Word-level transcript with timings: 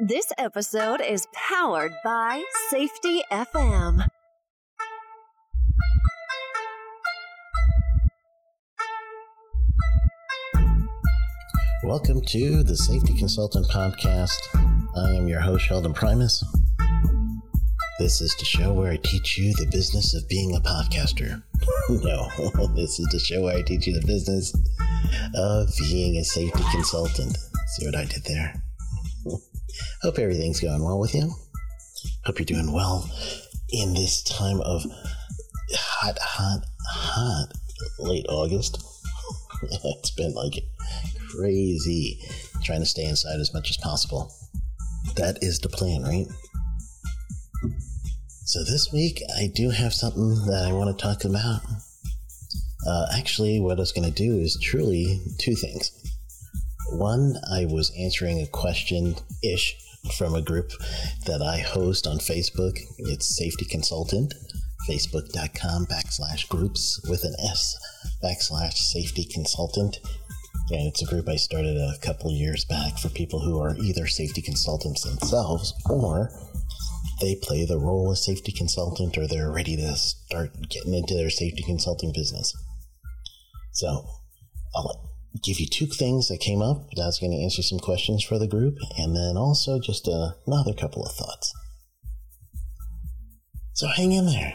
This 0.00 0.32
episode 0.38 1.02
is 1.02 1.26
powered 1.34 1.92
by 2.02 2.42
Safety 2.70 3.22
FM. 3.30 4.06
Welcome 11.84 12.22
to 12.22 12.62
the 12.62 12.74
Safety 12.74 13.16
Consultant 13.18 13.68
Podcast. 13.68 14.38
I 14.96 15.10
am 15.12 15.28
your 15.28 15.40
host, 15.40 15.66
Sheldon 15.66 15.92
Primus. 15.92 16.42
This 17.98 18.22
is 18.22 18.34
the 18.38 18.46
show 18.46 18.72
where 18.72 18.92
I 18.92 18.96
teach 18.96 19.36
you 19.36 19.52
the 19.56 19.68
business 19.70 20.14
of 20.14 20.26
being 20.26 20.56
a 20.56 20.60
podcaster. 20.60 21.42
no, 21.90 22.28
this 22.74 22.98
is 22.98 23.08
the 23.12 23.20
show 23.22 23.42
where 23.42 23.58
I 23.58 23.62
teach 23.62 23.86
you 23.86 23.92
the 23.92 24.06
business 24.06 24.54
of 25.34 25.68
being 25.78 26.16
a 26.16 26.24
safety 26.24 26.64
consultant. 26.72 27.36
See 27.76 27.84
what 27.84 27.94
I 27.94 28.06
did 28.06 28.24
there? 28.24 28.62
Hope 30.02 30.18
everything's 30.18 30.58
going 30.58 30.82
well 30.82 30.98
with 30.98 31.14
you. 31.14 31.30
Hope 32.24 32.40
you're 32.40 32.44
doing 32.44 32.72
well 32.72 33.08
in 33.70 33.94
this 33.94 34.20
time 34.24 34.60
of 34.62 34.84
hot, 35.72 36.18
hot, 36.20 36.64
hot 36.84 37.46
late 38.00 38.26
August. 38.28 38.84
it's 39.62 40.10
been 40.10 40.34
like 40.34 40.54
crazy 41.30 42.20
trying 42.64 42.80
to 42.80 42.86
stay 42.86 43.04
inside 43.04 43.38
as 43.38 43.54
much 43.54 43.70
as 43.70 43.76
possible. 43.76 44.34
That 45.14 45.38
is 45.40 45.60
the 45.60 45.68
plan, 45.68 46.02
right? 46.02 46.26
So 48.44 48.64
this 48.64 48.92
week 48.92 49.22
I 49.38 49.52
do 49.54 49.70
have 49.70 49.94
something 49.94 50.34
that 50.46 50.66
I 50.68 50.72
want 50.72 50.98
to 50.98 51.00
talk 51.00 51.24
about. 51.24 51.60
Uh, 52.84 53.06
actually, 53.16 53.60
what 53.60 53.78
I 53.78 53.80
was 53.80 53.92
going 53.92 54.12
to 54.12 54.16
do 54.16 54.36
is 54.36 54.58
truly 54.60 55.20
two 55.38 55.54
things. 55.54 55.92
One, 56.90 57.36
I 57.48 57.66
was 57.66 57.92
answering 57.96 58.40
a 58.40 58.48
question 58.48 59.14
ish 59.44 59.76
from 60.10 60.34
a 60.34 60.42
group 60.42 60.70
that 61.26 61.40
I 61.42 61.58
host 61.58 62.06
on 62.06 62.18
Facebook. 62.18 62.78
It's 62.98 63.36
Safety 63.36 63.64
Consultant, 63.64 64.34
facebook.com 64.88 65.86
backslash 65.86 66.48
groups 66.48 67.00
with 67.08 67.24
an 67.24 67.34
S 67.38 67.76
backslash 68.22 68.74
safety 68.74 69.24
consultant. 69.24 70.00
And 70.70 70.88
it's 70.88 71.02
a 71.02 71.06
group 71.06 71.28
I 71.28 71.36
started 71.36 71.76
a 71.76 71.98
couple 72.02 72.32
years 72.32 72.64
back 72.64 72.98
for 72.98 73.08
people 73.10 73.40
who 73.40 73.60
are 73.60 73.76
either 73.76 74.06
safety 74.06 74.42
consultants 74.42 75.02
themselves 75.02 75.74
or 75.88 76.30
they 77.20 77.36
play 77.36 77.64
the 77.64 77.78
role 77.78 78.10
of 78.10 78.18
safety 78.18 78.52
consultant 78.52 79.16
or 79.16 79.26
they're 79.26 79.52
ready 79.52 79.76
to 79.76 79.94
start 79.94 80.50
getting 80.68 80.94
into 80.94 81.14
their 81.14 81.30
safety 81.30 81.62
consulting 81.62 82.12
business. 82.12 82.52
So 83.72 84.04
I'll 84.74 85.11
give 85.42 85.60
you 85.60 85.66
two 85.66 85.86
things 85.86 86.28
that 86.28 86.40
came 86.40 86.62
up. 86.62 86.88
Was 86.96 87.18
going 87.18 87.32
to 87.32 87.42
answer 87.42 87.62
some 87.62 87.78
questions 87.78 88.22
for 88.22 88.38
the 88.38 88.46
group 88.46 88.76
and 88.98 89.16
then 89.16 89.36
also 89.36 89.80
just 89.80 90.08
another 90.08 90.74
couple 90.74 91.04
of 91.04 91.12
thoughts. 91.12 91.52
So 93.74 93.88
hang 93.88 94.12
in 94.12 94.26
there. 94.26 94.52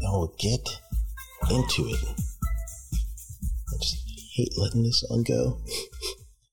We'll 0.00 0.34
get 0.38 0.80
into 1.50 1.86
it. 1.88 2.04
I 2.04 3.76
just 3.80 3.96
hate 4.34 4.52
letting 4.56 4.82
this 4.82 5.04
one 5.08 5.22
go. 5.22 5.60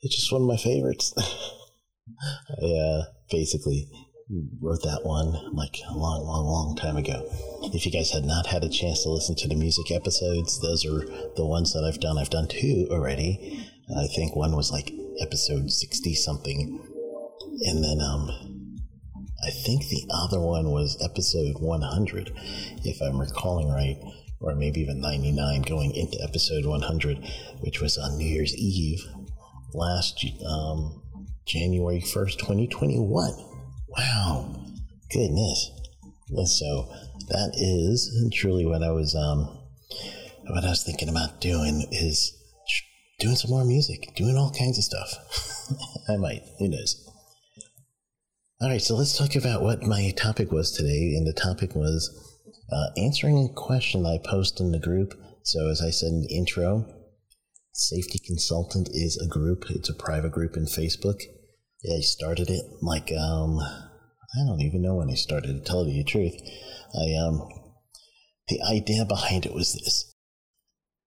It's 0.03 0.15
just 0.15 0.31
one 0.31 0.43
of 0.43 0.47
my 0.47 0.57
favorites. 0.57 1.11
I 2.61 2.65
uh, 2.65 3.03
basically 3.31 3.89
wrote 4.30 4.83
that 4.83 5.06
one 5.06 5.56
like 5.56 5.75
a 5.89 5.94
long, 5.94 6.25
long, 6.25 6.45
long 6.45 6.75
time 6.75 6.97
ago. 6.97 7.25
If 7.73 7.86
you 7.86 7.92
guys 7.92 8.11
had 8.11 8.25
not 8.25 8.45
had 8.47 8.64
a 8.64 8.70
chance 8.70 9.03
to 9.03 9.09
listen 9.09 9.36
to 9.36 9.47
the 9.47 9.56
music 9.56 9.92
episodes, 9.92 10.59
those 10.61 10.86
are 10.86 11.06
the 11.36 11.45
ones 11.45 11.73
that 11.73 11.83
I've 11.83 12.00
done. 12.00 12.17
I've 12.17 12.30
done 12.30 12.48
two 12.48 12.88
already. 12.92 13.70
I 13.95 14.08
think 14.08 14.36
one 14.36 14.55
was 14.55 14.72
like 14.72 14.92
episode 15.22 15.72
60 15.72 16.14
something. 16.16 16.80
And 17.61 17.83
then 17.83 18.02
um, 18.02 18.30
I 19.45 19.49
think 19.49 19.87
the 19.87 20.05
other 20.14 20.42
one 20.42 20.71
was 20.71 21.02
episode 21.04 21.55
100, 21.60 22.32
if 22.83 23.02
I'm 23.02 23.20
recalling 23.20 23.70
right, 23.70 23.98
or 24.42 24.55
maybe 24.55 24.82
even 24.82 24.99
99 24.99 25.61
going 25.61 25.95
into 25.95 26.21
episode 26.21 26.66
100, 26.66 27.26
which 27.61 27.80
was 27.82 27.98
on 27.98 28.17
New 28.17 28.27
Year's 28.27 28.55
Eve 28.55 29.04
last 29.73 30.26
um, 30.45 31.02
January 31.45 32.02
1st, 32.02 32.37
2021. 32.39 33.56
Wow. 33.89 34.65
Goodness. 35.11 35.71
So 36.45 36.92
that 37.30 37.53
is 37.55 38.11
truly 38.33 38.65
what 38.65 38.83
I 38.83 38.92
was 38.92 39.15
um 39.15 39.58
what 40.48 40.64
I 40.64 40.70
was 40.70 40.83
thinking 40.83 41.09
about 41.09 41.42
doing 41.42 41.87
is 41.92 42.33
doing 43.20 43.36
some 43.36 43.52
more 43.52 43.65
music, 43.65 44.14
doing 44.15 44.37
all 44.37 44.52
kinds 44.52 44.77
of 44.77 44.83
stuff. 44.83 45.14
I 46.09 46.17
might, 46.17 46.43
who 46.59 46.70
knows. 46.70 47.03
All 48.61 48.70
right, 48.70 48.81
so 48.81 48.95
let's 48.95 49.17
talk 49.17 49.36
about 49.36 49.61
what 49.61 49.83
my 49.83 50.11
topic 50.15 50.52
was 50.52 50.71
today. 50.71 51.14
And 51.15 51.27
the 51.27 51.33
topic 51.33 51.75
was 51.75 52.09
uh, 52.71 52.87
answering 52.98 53.37
a 53.37 53.54
question 53.54 54.05
I 54.05 54.17
posted 54.23 54.65
in 54.65 54.71
the 54.71 54.80
group. 54.80 55.14
So, 55.43 55.69
as 55.69 55.81
I 55.81 55.92
said 55.92 56.09
in 56.09 56.21
the 56.21 56.36
intro, 56.36 56.86
Safety 57.71 58.19
Consultant 58.19 58.89
is 58.92 59.17
a 59.17 59.27
group, 59.27 59.65
it's 59.69 59.89
a 59.89 59.93
private 59.93 60.31
group 60.31 60.58
in 60.58 60.65
Facebook. 60.65 61.21
Yeah, 61.83 61.98
I 61.98 62.02
started 62.02 62.49
it 62.49 62.64
like 62.82 63.11
um, 63.11 63.60
I 63.60 64.45
don't 64.45 64.61
even 64.61 64.82
know 64.82 64.95
when 64.95 65.10
I 65.10 65.15
started. 65.15 65.54
To 65.54 65.61
tell 65.64 65.88
you 65.88 66.04
the 66.04 66.10
truth, 66.10 66.33
I 66.95 67.14
um, 67.15 67.48
the 68.48 68.61
idea 68.64 69.05
behind 69.05 69.45
it 69.45 69.54
was 69.54 69.73
this. 69.73 70.14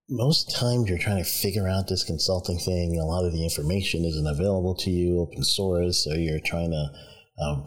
Most 0.09 0.55
times 0.55 0.89
you're 0.89 0.99
trying 0.99 1.23
to 1.23 1.29
figure 1.29 1.69
out 1.69 1.89
this 1.89 2.05
consulting 2.05 2.59
thing. 2.59 2.99
A 2.99 3.05
lot 3.05 3.25
of 3.25 3.33
the 3.33 3.45
information 3.45 4.05
isn't 4.05 4.27
available 4.27 4.75
to 4.77 4.91
you, 4.91 5.21
open 5.21 5.45
source, 5.45 6.05
so 6.05 6.15
you're 6.15 6.41
trying 6.41 6.71
to 6.71 7.45
um, 7.45 7.65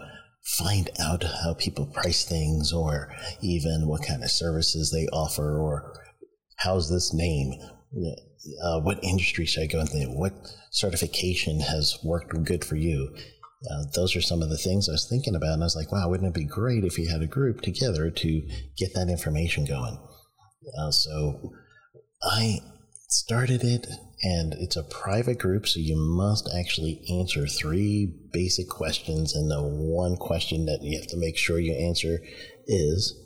find 0.57 0.89
out 0.99 1.23
how 1.23 1.53
people 1.53 1.85
price 1.85 2.25
things, 2.25 2.71
or 2.73 3.13
even 3.41 3.87
what 3.87 4.05
kind 4.05 4.23
of 4.23 4.31
services 4.31 4.91
they 4.91 5.07
offer, 5.07 5.57
or 5.57 5.93
how's 6.57 6.89
this 6.89 7.13
name 7.13 7.53
uh, 8.61 8.79
what 8.81 9.03
industry 9.03 9.45
should 9.45 9.63
I 9.63 9.67
go 9.67 9.79
into? 9.79 10.07
What 10.09 10.33
certification 10.71 11.61
has 11.61 11.97
worked 12.03 12.33
good 12.43 12.65
for 12.65 12.75
you? 12.75 13.15
Uh, 13.69 13.83
those 13.95 14.15
are 14.15 14.21
some 14.21 14.41
of 14.41 14.49
the 14.49 14.57
things 14.57 14.89
I 14.89 14.93
was 14.93 15.07
thinking 15.07 15.35
about, 15.35 15.53
and 15.53 15.63
I 15.63 15.65
was 15.65 15.75
like, 15.75 15.91
wow, 15.91 16.09
wouldn't 16.09 16.35
it 16.35 16.39
be 16.39 16.45
great 16.45 16.83
if 16.83 16.97
you 16.97 17.09
had 17.09 17.21
a 17.21 17.27
group 17.27 17.61
together 17.61 18.09
to 18.09 18.41
get 18.77 18.93
that 18.93 19.07
information 19.09 19.65
going? 19.65 19.97
Uh, 20.77 20.91
so 20.91 21.53
I 22.21 22.59
started 23.07 23.63
it, 23.63 23.87
and 24.21 24.53
it's 24.53 24.75
a 24.75 24.83
private 24.83 25.39
group, 25.39 25.67
so 25.67 25.79
you 25.79 25.95
must 25.95 26.49
actually 26.57 27.01
answer 27.09 27.47
three 27.47 28.13
basic 28.33 28.67
questions, 28.67 29.33
and 29.33 29.49
the 29.49 29.61
one 29.61 30.17
question 30.17 30.65
that 30.65 30.79
you 30.81 30.99
have 30.99 31.07
to 31.07 31.17
make 31.17 31.37
sure 31.37 31.59
you 31.59 31.73
answer 31.73 32.19
is, 32.67 33.17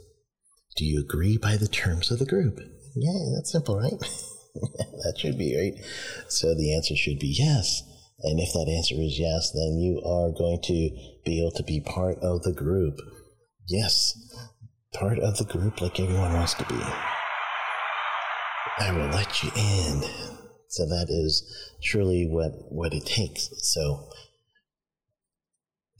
do 0.75 0.85
you 0.85 1.01
agree 1.01 1.37
by 1.37 1.57
the 1.57 1.67
terms 1.67 2.11
of 2.11 2.19
the 2.19 2.25
group? 2.25 2.59
Yeah, 2.95 3.33
that's 3.35 3.51
simple, 3.51 3.79
right? 3.79 3.93
that 5.03 5.15
should 5.17 5.37
be 5.37 5.55
right. 5.55 5.85
So 6.27 6.55
the 6.55 6.75
answer 6.75 6.95
should 6.95 7.19
be 7.19 7.35
yes. 7.37 7.83
And 8.23 8.39
if 8.39 8.51
that 8.53 8.71
answer 8.75 8.95
is 8.95 9.19
yes, 9.19 9.51
then 9.51 9.77
you 9.77 10.01
are 10.03 10.31
going 10.31 10.59
to 10.63 10.89
be 11.23 11.39
able 11.39 11.51
to 11.51 11.63
be 11.63 11.81
part 11.81 12.17
of 12.19 12.41
the 12.43 12.53
group. 12.53 12.95
Yes, 13.67 14.17
part 14.93 15.19
of 15.19 15.37
the 15.37 15.45
group 15.45 15.81
like 15.81 15.99
everyone 15.99 16.33
wants 16.33 16.55
to 16.55 16.65
be. 16.65 16.81
I 18.79 18.91
will 18.91 19.09
let 19.09 19.43
you 19.43 19.51
in. 19.55 20.03
So 20.69 20.85
that 20.85 21.07
is 21.09 21.43
truly 21.83 22.27
what, 22.27 22.51
what 22.69 22.93
it 22.93 23.05
takes. 23.05 23.49
So 23.71 24.09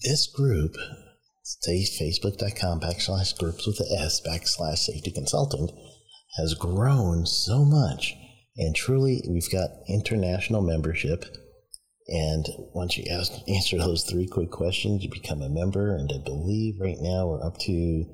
this 0.04 0.28
group, 0.28 0.76
say 1.44 1.84
facebook.com 1.84 2.80
backslash 2.80 3.38
groups 3.38 3.68
with 3.68 3.78
the 3.78 3.98
S 4.00 4.22
backslash 4.22 4.80
safety 4.80 5.12
consultant, 5.12 5.72
has 6.38 6.54
grown 6.54 7.26
so 7.26 7.64
much 7.64 8.16
and 8.58 8.76
truly, 8.76 9.24
we've 9.30 9.52
got 9.52 9.70
international 9.88 10.62
membership. 10.62 11.26
And 12.08 12.46
once 12.74 12.98
you 12.98 13.04
ask, 13.12 13.32
answer 13.48 13.78
those 13.78 14.04
three 14.04 14.28
quick 14.28 14.50
questions, 14.50 15.04
you 15.04 15.10
become 15.12 15.42
a 15.42 15.50
member. 15.50 15.96
And 15.96 16.12
I 16.14 16.24
believe 16.24 16.80
right 16.80 16.98
now 17.00 17.28
we're 17.28 17.46
up 17.46 17.58
to, 17.60 18.06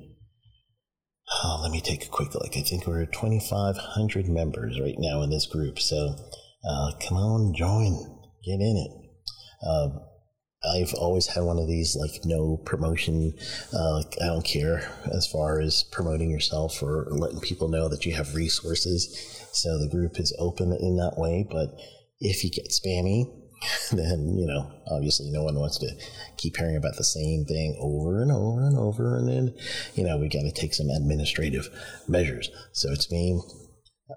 oh, 1.44 1.60
let 1.62 1.70
me 1.70 1.80
take 1.80 2.04
a 2.04 2.10
quick 2.10 2.34
look. 2.34 2.56
I 2.56 2.60
think 2.60 2.86
we're 2.86 3.06
2,500 3.06 4.28
members 4.28 4.80
right 4.80 4.96
now 4.98 5.22
in 5.22 5.30
this 5.30 5.46
group. 5.46 5.78
So 5.78 6.16
uh, 6.68 6.92
come 7.00 7.16
on, 7.16 7.54
join, 7.54 7.94
get 8.44 8.60
in 8.60 8.76
it. 8.76 8.90
Uh, 9.66 9.88
I've 10.72 10.94
always 10.94 11.26
had 11.26 11.42
one 11.42 11.58
of 11.58 11.68
these 11.68 11.96
like 11.96 12.24
no 12.24 12.58
promotion. 12.64 13.34
Uh, 13.72 14.02
I 14.22 14.26
don't 14.26 14.44
care 14.44 14.90
as 15.12 15.26
far 15.26 15.60
as 15.60 15.84
promoting 15.84 16.30
yourself 16.30 16.82
or 16.82 17.06
letting 17.10 17.40
people 17.40 17.68
know 17.68 17.88
that 17.88 18.06
you 18.06 18.14
have 18.14 18.34
resources. 18.34 19.48
So 19.52 19.78
the 19.78 19.88
group 19.88 20.18
is 20.18 20.34
open 20.38 20.72
in 20.72 20.96
that 20.96 21.18
way. 21.18 21.46
But 21.50 21.78
if 22.20 22.44
you 22.44 22.50
get 22.50 22.70
spammy, 22.70 23.26
then 23.92 24.36
you 24.36 24.46
know 24.46 24.70
obviously 24.90 25.30
no 25.30 25.42
one 25.42 25.58
wants 25.58 25.78
to 25.78 25.88
keep 26.36 26.56
hearing 26.56 26.76
about 26.76 26.96
the 26.96 27.04
same 27.04 27.44
thing 27.44 27.76
over 27.80 28.22
and 28.22 28.30
over 28.32 28.66
and 28.66 28.78
over. 28.78 29.16
And 29.16 29.28
then 29.28 29.54
you 29.94 30.04
know 30.04 30.18
we 30.18 30.28
got 30.28 30.42
to 30.42 30.52
take 30.52 30.74
some 30.74 30.90
administrative 30.90 31.68
measures. 32.08 32.50
So 32.72 32.90
it's 32.92 33.10
me. 33.10 33.40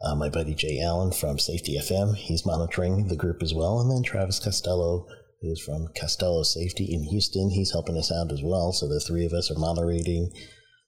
Uh, 0.03 0.15
my 0.15 0.27
buddy 0.29 0.53
Jay 0.53 0.81
Allen 0.81 1.13
from 1.13 1.39
Safety 1.39 1.77
FM, 1.77 2.15
he's 2.15 2.45
monitoring 2.45 3.07
the 3.07 3.15
group 3.15 3.41
as 3.41 3.53
well, 3.53 3.79
and 3.79 3.89
then 3.89 4.03
Travis 4.03 4.39
Costello 4.39 5.07
who's 5.42 5.62
from 5.62 5.88
Costello 6.00 6.44
Safety 6.44 6.88
in 6.92 7.04
Houston. 7.04 7.50
He's 7.50 7.72
helping 7.72 7.98
us 7.98 8.12
out 8.12 8.31
as 8.31 8.42
well. 8.44 8.72
So 8.72 8.88
the 8.88 9.00
three 9.00 9.25
of 9.25 9.34
us 9.34 9.51
are 9.51 9.60
moderating. 9.60 10.31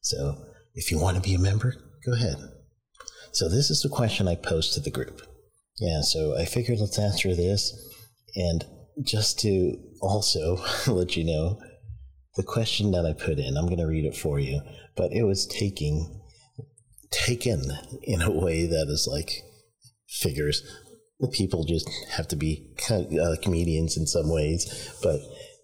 So 0.01 0.35
if 0.73 0.91
you 0.91 0.99
want 0.99 1.17
to 1.17 1.23
be 1.23 1.35
a 1.35 1.39
member, 1.39 1.75
go 2.05 2.13
ahead. 2.13 2.37
So 3.31 3.47
this 3.47 3.69
is 3.69 3.81
the 3.81 3.89
question 3.89 4.27
I 4.27 4.35
posed 4.35 4.73
to 4.73 4.79
the 4.79 4.89
group. 4.89 5.21
Yeah, 5.79 6.01
so 6.01 6.37
I 6.37 6.45
figured 6.45 6.79
let's 6.79 6.99
answer 6.99 7.35
this. 7.35 7.73
And 8.35 8.65
just 9.03 9.39
to 9.39 9.77
also 10.01 10.63
let 10.87 11.15
you 11.15 11.23
know, 11.23 11.59
the 12.35 12.43
question 12.43 12.91
that 12.91 13.05
I 13.05 13.13
put 13.13 13.39
in, 13.39 13.57
I'm 13.57 13.65
going 13.65 13.79
to 13.79 13.85
read 13.85 14.05
it 14.05 14.15
for 14.15 14.39
you, 14.39 14.61
but 14.95 15.11
it 15.11 15.23
was 15.23 15.45
taking 15.47 16.15
taken 17.11 17.63
in 18.03 18.21
a 18.21 18.31
way 18.31 18.65
that 18.65 18.87
is 18.87 19.07
like 19.09 19.43
figures. 20.07 20.61
The 21.19 21.27
people 21.27 21.65
just 21.65 21.89
have 22.11 22.27
to 22.29 22.35
be 22.35 22.73
uh, 22.89 23.35
comedians 23.41 23.97
in 23.97 24.07
some 24.07 24.31
ways, 24.31 24.95
but 25.03 25.19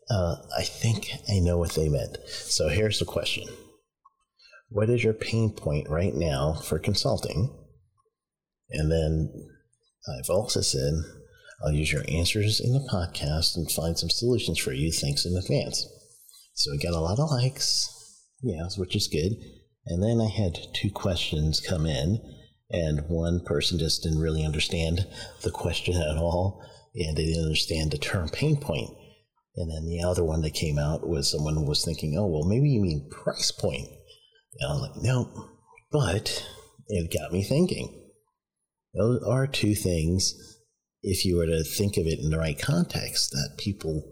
uh, 0.10 0.36
I 0.58 0.64
think 0.64 1.12
I 1.30 1.40
know 1.40 1.58
what 1.58 1.74
they 1.74 1.90
meant. 1.90 2.18
So 2.28 2.70
here's 2.70 3.00
the 3.00 3.06
question 3.06 3.48
What 4.70 4.90
is 4.90 5.04
your 5.04 5.14
pain 5.14 5.52
point 5.52 5.90
right 5.90 6.14
now 6.14 6.56
for 6.56 6.78
consulting? 6.80 7.56
And 8.72 8.92
then 8.92 9.32
I've 10.08 10.30
also 10.30 10.62
said, 10.62 10.94
I'll 11.64 11.72
use 11.72 11.92
your 11.92 12.04
answers 12.08 12.60
in 12.60 12.74
the 12.74 12.88
podcast 12.92 13.56
and 13.56 13.72
find 13.72 13.98
some 13.98 14.10
solutions 14.10 14.60
for 14.60 14.74
you. 14.74 14.92
Thanks 14.92 15.26
in 15.26 15.36
advance. 15.38 15.88
So 16.54 16.72
we 16.72 16.78
got 16.78 16.94
a 16.94 17.00
lot 17.00 17.20
of 17.20 17.30
likes, 17.30 17.90
yes, 18.42 18.78
which 18.78 18.96
is 18.96 19.08
good. 19.08 19.34
And 19.88 20.04
then 20.04 20.20
I 20.20 20.30
had 20.30 20.58
two 20.74 20.90
questions 20.90 21.60
come 21.60 21.86
in, 21.86 22.20
and 22.70 23.08
one 23.08 23.42
person 23.46 23.78
just 23.78 24.04
didn't 24.04 24.22
really 24.22 24.44
understand 24.44 25.08
the 25.44 25.52
question 25.52 25.96
at 25.96 26.18
all, 26.18 26.64
and 26.96 27.16
they 27.16 27.26
didn't 27.26 27.44
understand 27.44 27.92
the 27.92 27.98
term 27.98 28.30
pain 28.30 28.58
point. 28.58 28.90
And 29.56 29.72
then 29.72 29.86
the 29.86 30.04
other 30.04 30.24
one 30.24 30.42
that 30.42 30.54
came 30.54 30.78
out 30.78 31.08
was 31.08 31.32
someone 31.32 31.56
who 31.56 31.66
was 31.66 31.86
thinking, 31.86 32.18
oh, 32.18 32.28
well, 32.28 32.44
maybe 32.44 32.70
you 32.70 32.82
mean 32.82 33.10
price 33.10 33.52
point. 33.52 33.88
And 34.60 34.70
I 34.70 34.74
was 34.74 34.82
like, 34.82 35.04
no, 35.04 35.50
but 35.92 36.46
it 36.88 37.14
got 37.18 37.32
me 37.32 37.44
thinking. 37.44 38.12
Those 38.94 39.24
are 39.24 39.48
two 39.48 39.76
things, 39.76 40.34
if 41.02 41.26
you 41.26 41.38
were 41.38 41.46
to 41.46 41.64
think 41.64 41.98
of 41.98 42.06
it 42.06 42.20
in 42.20 42.32
the 42.32 42.38
right 42.38 42.60
context, 42.60 43.32
that 43.32 43.58
people 43.58 44.04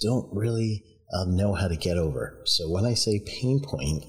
don't 0.00 0.28
really 0.32 0.84
um, 1.12 1.36
know 1.36 1.54
how 1.54 1.68
to 1.68 1.76
get 1.76 1.96
over. 1.96 2.40
So 2.46 2.70
when 2.70 2.84
I 2.84 2.94
say 2.94 3.20
pain 3.24 3.60
point, 3.64 4.04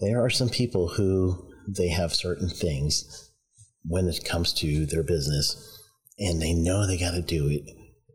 there 0.00 0.24
are 0.24 0.30
some 0.30 0.48
people 0.48 0.88
who 0.88 1.48
they 1.66 1.88
have 1.88 2.14
certain 2.14 2.48
things 2.48 3.30
when 3.84 4.08
it 4.08 4.24
comes 4.24 4.52
to 4.54 4.86
their 4.86 5.02
business 5.02 5.78
and 6.18 6.40
they 6.40 6.52
know 6.52 6.86
they 6.86 6.98
got 6.98 7.12
to 7.12 7.22
do 7.22 7.48
it, 7.48 7.62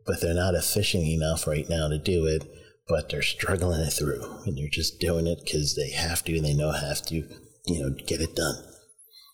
but 0.06 0.20
they're 0.20 0.34
not 0.34 0.54
efficient 0.54 1.04
enough 1.04 1.46
right 1.46 1.68
now 1.68 1.88
to 1.88 1.98
do 1.98 2.26
it, 2.26 2.44
but 2.88 3.08
they're 3.08 3.22
struggling 3.22 3.80
it 3.80 3.92
through 3.92 4.22
and 4.46 4.56
they're 4.56 4.68
just 4.70 4.98
doing 4.98 5.26
it 5.26 5.40
because 5.44 5.76
they 5.76 5.90
have 5.90 6.24
to 6.24 6.36
and 6.36 6.44
they 6.44 6.54
know 6.54 6.72
have 6.72 7.02
to, 7.02 7.16
you 7.66 7.82
know, 7.82 7.90
get 8.06 8.20
it 8.20 8.34
done. 8.34 8.56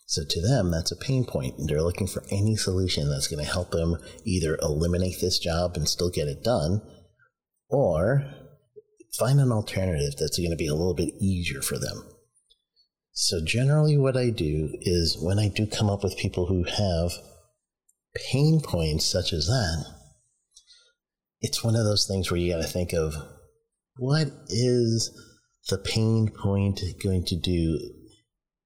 So 0.08 0.22
to 0.28 0.40
them, 0.40 0.70
that's 0.70 0.92
a 0.92 0.96
pain 0.96 1.24
point, 1.24 1.58
and 1.58 1.68
they're 1.68 1.82
looking 1.82 2.06
for 2.06 2.22
any 2.30 2.54
solution 2.54 3.08
that's 3.08 3.26
going 3.26 3.44
to 3.44 3.50
help 3.50 3.72
them 3.72 3.96
either 4.24 4.56
eliminate 4.62 5.16
this 5.20 5.40
job 5.40 5.76
and 5.76 5.88
still 5.88 6.10
get 6.10 6.28
it 6.28 6.44
done, 6.44 6.80
or 7.68 8.24
find 9.18 9.40
an 9.40 9.50
alternative 9.50 10.14
that's 10.16 10.38
going 10.38 10.50
to 10.50 10.56
be 10.56 10.68
a 10.68 10.74
little 10.74 10.94
bit 10.94 11.12
easier 11.20 11.60
for 11.60 11.76
them. 11.76 12.04
So 13.18 13.40
generally, 13.42 13.96
what 13.96 14.14
I 14.14 14.28
do 14.28 14.76
is 14.82 15.16
when 15.18 15.38
I 15.38 15.48
do 15.48 15.66
come 15.66 15.88
up 15.88 16.04
with 16.04 16.18
people 16.18 16.48
who 16.48 16.64
have 16.64 17.12
pain 18.30 18.60
points 18.60 19.06
such 19.06 19.32
as 19.32 19.46
that, 19.46 19.86
it's 21.40 21.64
one 21.64 21.76
of 21.76 21.84
those 21.86 22.06
things 22.06 22.30
where 22.30 22.38
you 22.38 22.52
got 22.52 22.60
to 22.60 22.68
think 22.68 22.92
of 22.92 23.14
what 23.96 24.28
is 24.48 25.18
the 25.70 25.78
pain 25.78 26.28
point 26.28 26.82
going 27.02 27.24
to 27.24 27.36
do 27.36 27.78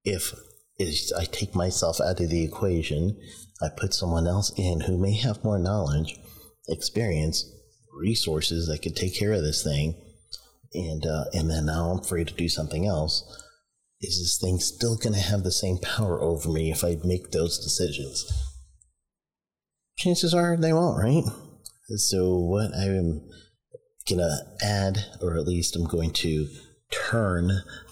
if 0.04 0.34
I 1.16 1.26
take 1.26 1.54
myself 1.54 2.00
out 2.00 2.18
of 2.18 2.28
the 2.28 2.42
equation, 2.42 3.16
I 3.62 3.68
put 3.68 3.94
someone 3.94 4.26
else 4.26 4.52
in 4.56 4.80
who 4.80 4.98
may 4.98 5.14
have 5.14 5.44
more 5.44 5.60
knowledge, 5.60 6.18
experience, 6.68 7.48
resources 7.96 8.66
that 8.66 8.82
could 8.82 8.96
take 8.96 9.16
care 9.16 9.32
of 9.32 9.42
this 9.42 9.62
thing, 9.62 9.94
and 10.74 11.06
uh, 11.06 11.26
and 11.34 11.48
then 11.48 11.66
now 11.66 11.90
I'm 11.90 12.02
free 12.02 12.24
to 12.24 12.34
do 12.34 12.48
something 12.48 12.84
else. 12.84 13.22
Is 14.00 14.18
this 14.18 14.38
thing 14.40 14.58
still 14.58 14.96
going 14.96 15.12
to 15.12 15.20
have 15.20 15.42
the 15.42 15.52
same 15.52 15.78
power 15.78 16.20
over 16.20 16.48
me 16.48 16.70
if 16.70 16.82
I 16.84 16.96
make 17.04 17.30
those 17.30 17.58
decisions? 17.58 18.24
Chances 19.98 20.32
are 20.32 20.56
they 20.56 20.72
won't, 20.72 21.02
right? 21.02 21.24
So 21.96 22.38
what 22.38 22.74
I'm 22.74 23.28
gonna 24.08 24.38
add, 24.62 25.04
or 25.20 25.36
at 25.36 25.46
least 25.46 25.76
I'm 25.76 25.86
going 25.86 26.12
to 26.12 26.48
turn 26.90 27.48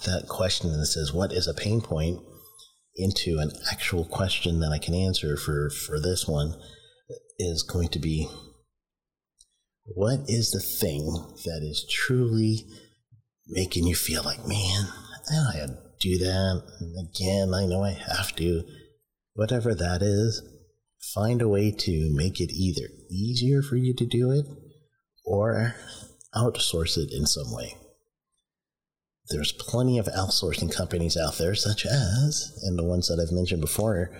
that 0.06 0.28
question 0.28 0.72
that 0.72 0.86
says, 0.86 1.12
"What 1.12 1.32
is 1.32 1.46
a 1.46 1.52
pain 1.52 1.80
point?" 1.80 2.20
into 2.98 3.38
an 3.38 3.52
actual 3.70 4.04
question 4.04 4.58
that 4.60 4.72
I 4.72 4.78
can 4.78 4.94
answer 4.94 5.36
for, 5.36 5.70
for 5.70 6.00
this 6.00 6.26
one 6.26 6.56
is 7.38 7.62
going 7.62 7.88
to 7.90 7.98
be 7.98 8.28
what 9.94 10.20
is 10.26 10.50
the 10.50 10.60
thing 10.60 11.06
that 11.44 11.60
is 11.62 11.86
truly 11.88 12.66
making 13.46 13.86
you 13.86 13.94
feel 13.94 14.22
like, 14.24 14.46
man, 14.46 14.88
I 15.30 15.58
to 15.58 15.87
do 16.00 16.18
that. 16.18 16.62
Again, 16.98 17.54
I 17.54 17.66
know 17.66 17.82
I 17.84 17.92
have 17.92 18.34
to. 18.36 18.62
Whatever 19.34 19.74
that 19.74 20.02
is, 20.02 20.42
find 21.14 21.40
a 21.40 21.48
way 21.48 21.70
to 21.70 22.10
make 22.14 22.40
it 22.40 22.52
either 22.52 22.88
easier 23.10 23.62
for 23.62 23.76
you 23.76 23.94
to 23.94 24.06
do 24.06 24.30
it 24.30 24.46
or 25.24 25.74
outsource 26.34 26.96
it 26.96 27.12
in 27.12 27.26
some 27.26 27.54
way 27.54 27.74
there's 29.30 29.52
plenty 29.52 29.98
of 29.98 30.06
outsourcing 30.06 30.74
companies 30.74 31.16
out 31.16 31.36
there, 31.38 31.54
such 31.54 31.84
as, 31.84 32.58
and 32.62 32.78
the 32.78 32.84
ones 32.84 33.08
that 33.08 33.20
I've 33.20 33.34
mentioned 33.34 33.60
before, 33.60 34.10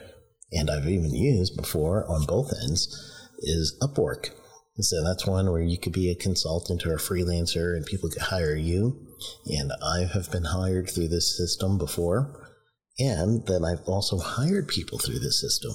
and 0.53 0.71
I've 0.71 0.89
even 0.89 1.15
used 1.15 1.57
before 1.57 2.05
on 2.11 2.27
both 2.27 2.53
ends, 2.63 2.89
is 3.39 3.77
Upwork. 3.81 4.31
So 4.81 5.03
that's 5.03 5.27
one 5.27 5.51
where 5.51 5.63
you 5.63 5.79
could 5.79 5.93
be 5.93 6.11
a 6.11 6.15
consultant 6.15 6.87
or 6.87 6.95
a 6.95 6.99
freelancer 6.99 7.77
and 7.77 7.85
people 7.85 8.09
could 8.09 8.23
hire 8.23 8.55
you. 8.55 9.07
And 9.47 9.73
I 9.83 10.07
have 10.13 10.31
been 10.31 10.45
hired 10.45 10.89
through 10.89 11.09
this 11.09 11.37
system 11.37 11.79
before. 11.79 12.49
And 12.99 13.47
then 13.47 13.65
I've 13.65 13.87
also 13.87 14.19
hired 14.19 14.69
people 14.69 14.99
through 14.99 15.19
this 15.19 15.41
system. 15.41 15.73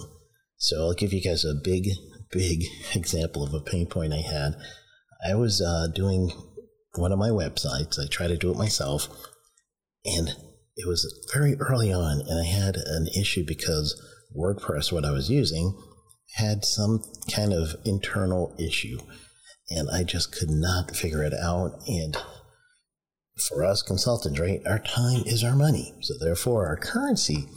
So 0.57 0.77
I'll 0.77 0.93
give 0.93 1.11
you 1.11 1.21
guys 1.21 1.43
a 1.43 1.53
big, 1.53 1.89
big 2.31 2.63
example 2.95 3.43
of 3.43 3.53
a 3.53 3.59
pain 3.59 3.87
point 3.87 4.13
I 4.13 4.21
had. 4.21 4.55
I 5.25 5.35
was 5.35 5.61
uh, 5.61 5.87
doing 5.93 6.31
one 6.95 7.11
of 7.11 7.19
my 7.19 7.29
websites. 7.29 7.99
I 7.99 8.07
try 8.07 8.27
to 8.27 8.37
do 8.37 8.51
it 8.51 8.57
myself. 8.57 9.07
And 10.05 10.29
it 10.75 10.87
was 10.87 11.27
very 11.33 11.55
early 11.55 11.93
on, 11.93 12.21
and 12.27 12.39
I 12.39 12.45
had 12.45 12.75
an 12.75 13.07
issue 13.07 13.45
because 13.45 14.01
WordPress, 14.35 14.91
what 14.91 15.05
I 15.05 15.11
was 15.11 15.29
using, 15.29 15.77
had 16.33 16.65
some 16.65 17.03
kind 17.31 17.53
of 17.53 17.75
internal 17.85 18.55
issue. 18.59 18.99
And 19.69 19.89
I 19.89 20.03
just 20.03 20.31
could 20.31 20.49
not 20.49 20.95
figure 20.95 21.23
it 21.23 21.33
out. 21.33 21.79
And 21.87 22.17
for 23.47 23.63
us 23.63 23.81
consultants, 23.81 24.39
right, 24.39 24.61
our 24.65 24.79
time 24.79 25.23
is 25.25 25.43
our 25.43 25.55
money. 25.55 25.93
So 26.01 26.13
therefore, 26.19 26.67
our 26.67 26.77
currency 26.77 27.47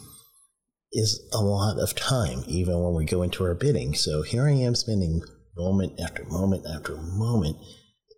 is 0.92 1.28
a 1.32 1.42
lot 1.42 1.78
of 1.78 1.94
time, 1.94 2.44
even 2.46 2.80
when 2.82 2.94
we 2.94 3.04
go 3.04 3.22
into 3.22 3.44
our 3.44 3.54
bidding. 3.54 3.94
So 3.94 4.22
here 4.22 4.46
I 4.46 4.52
am 4.52 4.74
spending 4.74 5.22
moment 5.56 6.00
after 6.00 6.24
moment 6.24 6.64
after 6.66 6.96
moment 6.96 7.56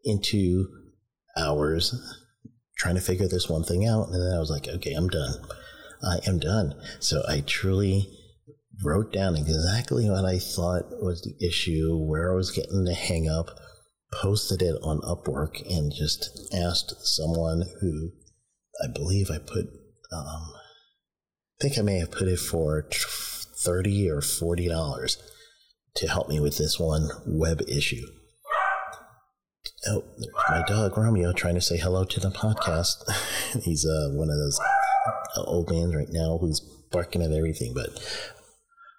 into 0.04 0.68
hours 1.36 1.94
trying 2.76 2.94
to 2.94 3.00
figure 3.00 3.26
this 3.26 3.48
one 3.48 3.64
thing 3.64 3.86
out. 3.86 4.08
And 4.08 4.14
then 4.14 4.34
I 4.34 4.38
was 4.38 4.50
like, 4.50 4.68
okay, 4.68 4.92
I'm 4.92 5.08
done. 5.08 5.34
I 6.02 6.18
am 6.26 6.38
done. 6.38 6.74
So 7.00 7.22
I 7.28 7.40
truly 7.40 8.08
wrote 8.84 9.12
down 9.12 9.36
exactly 9.36 10.08
what 10.08 10.24
I 10.24 10.38
thought 10.38 11.02
was 11.02 11.22
the 11.22 11.34
issue, 11.44 11.96
where 11.96 12.32
I 12.32 12.36
was 12.36 12.50
getting 12.50 12.84
the 12.84 12.94
hang 12.94 13.28
up, 13.28 13.48
posted 14.12 14.62
it 14.62 14.76
on 14.82 15.00
Upwork, 15.00 15.60
and 15.68 15.92
just 15.92 16.52
asked 16.54 16.94
someone 17.06 17.64
who 17.80 18.12
I 18.82 18.86
believe 18.92 19.30
I 19.30 19.38
put, 19.38 19.66
um, 20.12 20.52
I 20.54 21.60
think 21.60 21.78
I 21.78 21.82
may 21.82 21.98
have 21.98 22.12
put 22.12 22.28
it 22.28 22.38
for 22.38 22.88
30 23.64 24.08
or 24.10 24.20
$40 24.20 25.16
to 25.96 26.08
help 26.08 26.28
me 26.28 26.38
with 26.38 26.58
this 26.58 26.78
one 26.78 27.08
web 27.26 27.62
issue. 27.68 28.06
Oh, 29.86 30.04
my 30.48 30.62
dog 30.66 30.96
Romeo 30.96 31.32
trying 31.32 31.54
to 31.54 31.60
say 31.60 31.76
hello 31.76 32.04
to 32.04 32.20
the 32.20 32.30
podcast. 32.30 33.04
He's 33.62 33.84
uh, 33.84 34.10
one 34.12 34.28
of 34.28 34.36
those 34.36 34.60
uh, 35.36 35.42
old 35.42 35.70
men 35.70 35.92
right 35.92 36.08
now 36.10 36.38
who's 36.38 36.60
barking 36.90 37.22
at 37.22 37.32
everything. 37.32 37.74
But 37.74 37.90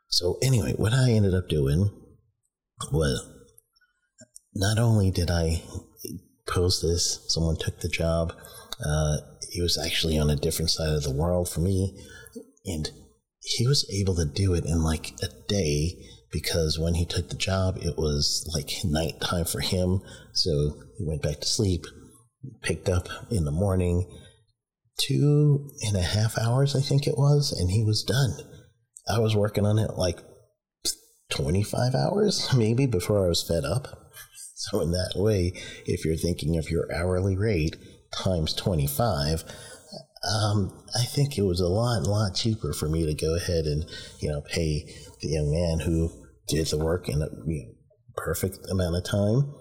so 0.10 0.38
anyway, 0.42 0.74
what 0.76 0.94
I 0.94 1.12
ended 1.12 1.34
up 1.34 1.48
doing 1.48 1.90
was 2.92 3.26
not 4.54 4.80
only 4.80 5.12
did 5.12 5.30
I 5.30 5.62
post 6.48 6.82
this, 6.82 7.26
someone 7.28 7.58
took 7.58 7.80
the 7.80 7.90
job. 7.90 8.34
Uh, 8.84 9.18
he 9.52 9.62
was 9.62 9.78
actually 9.78 10.18
on 10.18 10.30
a 10.30 10.36
different 10.36 10.72
side 10.72 10.94
of 10.94 11.04
the 11.04 11.12
world 11.12 11.50
for 11.50 11.62
me, 11.62 11.98
and 12.66 12.90
he 13.42 13.68
was 13.68 13.90
able 13.94 14.16
to 14.16 14.26
do 14.26 14.54
it 14.54 14.66
in 14.66 14.84
like 14.84 15.14
a 15.22 15.28
day 15.48 16.06
because 16.32 16.78
when 16.80 16.96
he 16.96 17.06
took 17.06 17.30
the 17.30 17.36
job, 17.36 17.78
it 17.78 17.98
was 17.98 18.50
like 18.54 18.70
nighttime 18.84 19.46
for 19.46 19.62
him. 19.62 20.02
So 20.34 20.82
he 20.98 21.06
went 21.06 21.22
back 21.22 21.40
to 21.42 21.48
sleep, 21.48 21.86
picked 22.62 22.90
up 22.90 23.08
in 23.32 23.46
the 23.46 23.52
morning, 23.52 24.10
two 24.98 25.70
and 25.86 25.96
a 25.96 26.02
half 26.02 26.38
hours, 26.38 26.76
I 26.76 26.82
think 26.82 27.08
it 27.08 27.18
was, 27.18 27.52
and 27.52 27.72
he 27.72 27.84
was 27.84 28.04
done. 28.04 28.38
I 29.10 29.20
was 29.20 29.36
working 29.36 29.66
on 29.66 29.80
it 29.80 29.92
like 29.96 30.20
25 31.32 31.96
hours, 31.96 32.54
maybe, 32.58 32.86
before 32.86 33.26
I 33.26 33.30
was 33.30 33.48
fed 33.48 33.64
up. 33.66 33.88
So, 34.56 34.82
in 34.82 34.92
that 34.92 35.14
way, 35.16 35.54
if 35.86 36.04
you're 36.04 36.18
thinking 36.18 36.58
of 36.58 36.70
your 36.70 36.94
hourly 36.94 37.38
rate 37.38 37.78
times 38.12 38.54
25, 38.54 39.44
um, 40.24 40.86
I 40.96 41.06
think 41.06 41.38
it 41.38 41.44
was 41.44 41.62
a 41.62 41.68
lot, 41.68 42.04
lot 42.04 42.36
cheaper 42.36 42.74
for 42.74 42.90
me 42.90 43.06
to 43.06 43.14
go 43.14 43.36
ahead 43.36 43.66
and, 43.66 43.86
you 44.20 44.30
know, 44.30 44.42
pay 44.42 44.84
the 45.22 45.30
young 45.30 45.52
man 45.52 45.80
who 45.80 46.12
did 46.48 46.68
the 46.68 46.78
work 46.78 47.08
in 47.08 47.22
a 47.22 47.28
you 47.48 47.66
know, 47.66 47.74
perfect 48.18 48.60
amount 48.70 48.98
of 48.98 49.06
time. 49.06 49.54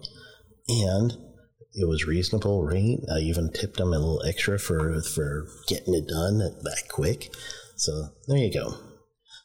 And 0.69 1.13
it 1.75 1.87
was 1.87 2.07
reasonable 2.07 2.65
rate. 2.65 3.01
I 3.15 3.21
even 3.21 3.53
tipped 3.53 3.79
him 3.79 3.89
a 3.89 3.99
little 3.99 4.23
extra 4.27 4.59
for, 4.59 5.01
for 5.03 5.47
getting 5.69 5.95
it 5.95 6.09
done 6.09 6.39
that 6.39 6.83
quick. 6.89 7.33
So 7.77 8.09
there 8.27 8.39
you 8.39 8.53
go. 8.53 8.75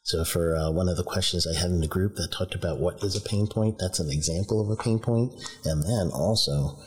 So 0.04 0.22
for 0.22 0.54
uh, 0.54 0.70
one 0.70 0.90
of 0.90 0.98
the 0.98 1.02
questions 1.02 1.46
I 1.46 1.58
had 1.58 1.70
in 1.70 1.80
the 1.80 1.88
group 1.88 2.16
that 2.16 2.30
talked 2.30 2.54
about 2.54 2.78
what 2.78 3.02
is 3.02 3.16
a 3.16 3.22
pain 3.22 3.46
point, 3.46 3.76
that's 3.80 3.98
an 3.98 4.10
example 4.10 4.60
of 4.60 4.68
a 4.68 4.82
pain 4.82 4.98
point. 4.98 5.32
And 5.64 5.82
then 5.82 6.10
also 6.12 6.78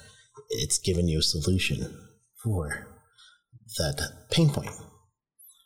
it's 0.52 0.78
given 0.78 1.08
you 1.08 1.20
a 1.20 1.24
solution 1.24 1.98
for 2.44 2.88
that 3.78 4.28
pain 4.30 4.50
point. 4.50 4.70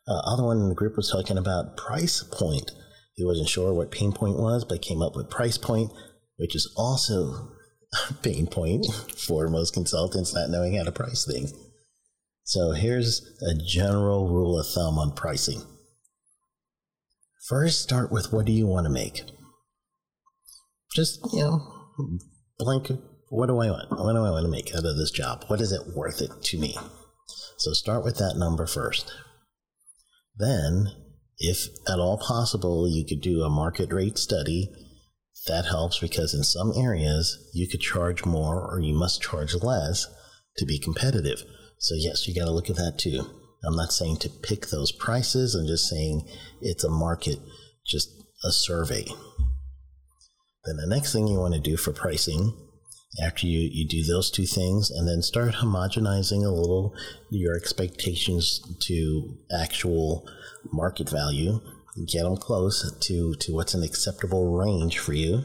Uh, 0.08 0.22
other 0.26 0.44
one 0.44 0.62
in 0.62 0.70
the 0.70 0.76
group 0.76 0.96
was 0.96 1.12
talking 1.12 1.38
about 1.38 1.76
price 1.76 2.24
point. 2.24 2.72
He 3.16 3.26
wasn't 3.26 3.50
sure 3.50 3.74
what 3.74 3.92
pain 3.92 4.14
point 4.14 4.38
was, 4.38 4.64
but 4.64 4.82
came 4.82 5.02
up 5.02 5.18
with 5.18 5.30
price 5.30 5.58
point, 5.58 5.92
which 6.38 6.56
is 6.56 6.74
also 6.78 7.50
a 8.10 8.14
pain 8.14 8.48
point 8.48 8.86
for 9.18 9.50
most 9.50 9.74
consultants 9.74 10.34
not 10.34 10.50
knowing 10.50 10.76
how 10.76 10.84
to 10.84 10.92
price 10.92 11.26
things. 11.26 11.54
So 12.46 12.72
here's 12.72 13.22
a 13.42 13.54
general 13.62 14.30
rule 14.30 14.58
of 14.58 14.68
thumb 14.68 14.98
on 14.98 15.14
pricing. 15.14 15.62
First, 17.48 17.82
start 17.82 18.12
with 18.12 18.32
what 18.32 18.46
do 18.46 18.52
you 18.52 18.68
want 18.68 18.86
to 18.86 18.92
make? 18.92 19.24
Just, 20.96 21.20
you 21.34 21.40
know, 21.40 22.20
blank, 22.60 22.92
what 23.30 23.48
do 23.48 23.60
I 23.60 23.72
want? 23.72 23.90
What 23.92 24.14
do 24.14 24.20
I 24.20 24.30
want 24.30 24.46
to 24.46 24.52
make 24.52 24.76
out 24.76 24.86
of 24.86 24.98
this 24.98 25.12
job? 25.12 25.46
What 25.48 25.62
is 25.62 25.72
it 25.72 25.96
worth 25.96 26.22
it 26.22 26.30
to 26.44 26.60
me? 26.60 26.76
So 27.58 27.74
start 27.74 28.04
with 28.04 28.18
that 28.18 28.36
number 28.38 28.68
first. 28.68 29.12
Then, 30.36 30.88
if 31.40 31.68
at 31.88 32.00
all 32.00 32.18
possible, 32.18 32.88
you 32.88 33.06
could 33.06 33.22
do 33.22 33.42
a 33.42 33.50
market 33.50 33.92
rate 33.92 34.18
study. 34.18 34.70
That 35.48 35.66
helps 35.66 35.98
because 35.98 36.36
in 36.36 36.44
some 36.44 36.72
areas 36.76 37.50
you 37.54 37.68
could 37.68 37.82
charge 37.82 38.26
more 38.26 38.70
or 38.70 38.80
you 38.80 38.94
must 38.94 39.22
charge 39.22 39.56
less 39.56 40.06
to 40.58 40.66
be 40.66 40.78
competitive. 40.78 41.44
So, 41.80 41.96
yes, 41.98 42.28
you 42.28 42.36
got 42.36 42.46
to 42.46 42.52
look 42.52 42.70
at 42.70 42.76
that 42.76 43.00
too. 43.00 43.26
I'm 43.64 43.76
not 43.76 43.94
saying 43.94 44.18
to 44.18 44.30
pick 44.30 44.68
those 44.68 44.92
prices, 44.92 45.56
I'm 45.56 45.68
just 45.68 45.88
saying 45.88 46.28
it's 46.62 46.84
a 46.84 46.90
market, 46.90 47.40
just 47.86 48.10
a 48.44 48.52
survey. 48.52 49.06
Then 50.66 50.78
the 50.78 50.88
next 50.88 51.14
thing 51.14 51.28
you 51.28 51.40
want 51.40 51.54
to 51.54 51.60
do 51.60 51.78
for 51.78 51.92
pricing 51.92 52.54
after 53.20 53.46
you, 53.46 53.70
you 53.72 53.88
do 53.88 54.04
those 54.04 54.32
two 54.32 54.46
things 54.46 54.90
and 54.90 55.08
then 55.08 55.22
start 55.22 55.56
homogenizing 55.56 56.46
a 56.46 56.50
little 56.50 56.96
your 57.30 57.56
expectations 57.56 58.62
to 58.82 59.38
actual 59.60 60.28
market 60.72 61.10
value 61.10 61.60
get 62.08 62.24
them 62.24 62.38
close 62.38 62.90
to, 63.02 63.36
to 63.36 63.54
what's 63.54 63.74
an 63.74 63.84
acceptable 63.84 64.58
range 64.58 64.98
for 64.98 65.12
you 65.14 65.44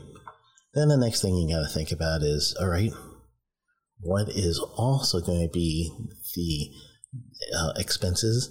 then 0.74 0.88
the 0.88 0.96
next 0.96 1.22
thing 1.22 1.34
you 1.34 1.52
got 1.52 1.66
to 1.66 1.74
think 1.74 1.90
about 1.90 2.22
is 2.22 2.56
all 2.60 2.68
right 2.68 2.92
what 4.00 4.28
is 4.28 4.60
also 4.76 5.20
going 5.20 5.42
to 5.42 5.52
be 5.52 5.90
the 6.36 6.70
uh, 7.56 7.72
expenses 7.76 8.50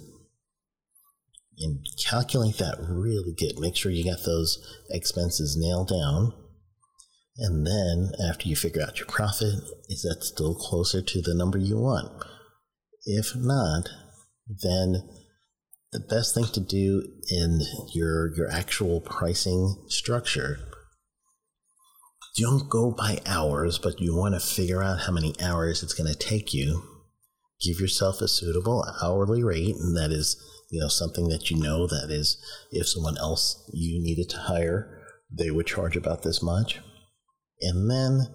and 1.58 1.86
calculate 2.08 2.58
that 2.58 2.76
really 2.78 3.34
good 3.38 3.58
make 3.58 3.76
sure 3.76 3.90
you 3.90 4.04
got 4.04 4.24
those 4.24 4.58
expenses 4.90 5.56
nailed 5.58 5.88
down 5.88 6.32
and 7.38 7.66
then 7.66 8.12
after 8.28 8.48
you 8.48 8.56
figure 8.56 8.82
out 8.82 8.98
your 8.98 9.06
profit, 9.06 9.54
is 9.88 10.02
that 10.02 10.24
still 10.24 10.54
closer 10.54 11.02
to 11.02 11.20
the 11.20 11.34
number 11.34 11.58
you 11.58 11.76
want? 11.76 12.10
If 13.04 13.36
not, 13.36 13.88
then 14.48 15.08
the 15.92 16.00
best 16.00 16.34
thing 16.34 16.46
to 16.46 16.60
do 16.60 17.06
in 17.30 17.60
your 17.94 18.34
your 18.34 18.50
actual 18.50 19.00
pricing 19.00 19.84
structure 19.88 20.58
don't 22.36 22.68
go 22.68 22.90
by 22.90 23.20
hours, 23.24 23.78
but 23.78 24.00
you 24.00 24.14
want 24.14 24.34
to 24.34 24.40
figure 24.40 24.82
out 24.82 25.00
how 25.00 25.12
many 25.12 25.34
hours 25.40 25.82
it's 25.82 25.94
going 25.94 26.12
to 26.12 26.18
take 26.18 26.52
you. 26.52 26.82
Give 27.60 27.80
yourself 27.80 28.20
a 28.20 28.28
suitable 28.28 28.84
hourly 29.02 29.42
rate, 29.42 29.76
and 29.76 29.96
that 29.96 30.12
is, 30.12 30.36
you 30.70 30.80
know, 30.80 30.88
something 30.88 31.28
that 31.28 31.50
you 31.50 31.58
know 31.58 31.86
that 31.86 32.08
is 32.10 32.36
if 32.70 32.88
someone 32.88 33.16
else 33.18 33.68
you 33.72 34.02
needed 34.02 34.28
to 34.30 34.38
hire, 34.38 35.02
they 35.30 35.50
would 35.50 35.66
charge 35.66 35.96
about 35.96 36.22
this 36.22 36.42
much 36.42 36.80
and 37.60 37.90
then 37.90 38.26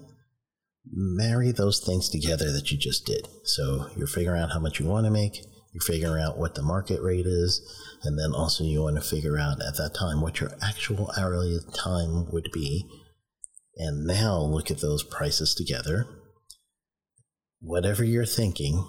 marry 0.91 1.51
those 1.51 1.79
things 1.79 2.09
together 2.09 2.51
that 2.51 2.71
you 2.71 2.77
just 2.77 3.05
did. 3.05 3.27
So 3.43 3.89
you're 3.95 4.07
figuring 4.07 4.41
out 4.41 4.51
how 4.51 4.59
much 4.59 4.79
you 4.79 4.85
want 4.87 5.05
to 5.05 5.11
make, 5.11 5.43
you're 5.73 5.81
figuring 5.81 6.21
out 6.21 6.37
what 6.37 6.55
the 6.55 6.63
market 6.63 7.01
rate 7.01 7.25
is, 7.25 7.61
and 8.03 8.17
then 8.17 8.33
also 8.33 8.63
you 8.63 8.81
want 8.81 8.95
to 8.95 9.01
figure 9.01 9.37
out 9.37 9.61
at 9.61 9.77
that 9.77 9.95
time 9.97 10.21
what 10.21 10.39
your 10.39 10.51
actual 10.61 11.11
hourly 11.17 11.59
time 11.73 12.31
would 12.31 12.49
be. 12.51 12.85
And 13.77 14.05
now 14.05 14.39
look 14.39 14.69
at 14.69 14.81
those 14.81 15.03
prices 15.03 15.55
together. 15.55 16.07
Whatever 17.61 18.03
you're 18.03 18.25
thinking, 18.25 18.85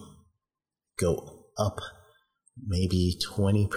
go 1.03 1.47
up 1.59 1.81
maybe 2.67 3.19
20% 3.35 3.69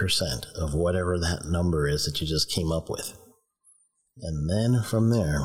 of 0.54 0.74
whatever 0.74 1.18
that 1.18 1.46
number 1.46 1.88
is 1.88 2.04
that 2.04 2.20
you 2.20 2.26
just 2.26 2.50
came 2.50 2.70
up 2.70 2.88
with. 2.88 3.16
And 4.20 4.48
then 4.48 4.82
from 4.82 5.10
there, 5.10 5.40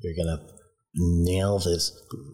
you're 0.00 0.16
going 0.16 0.36
to 0.36 0.44
nail 0.94 1.58
this 1.58 1.92